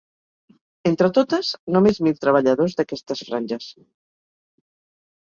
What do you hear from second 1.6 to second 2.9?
només mil treballadors